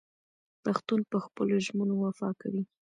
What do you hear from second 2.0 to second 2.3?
وفا